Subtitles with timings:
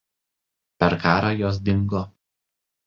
[0.85, 2.05] Per karą jos dingo.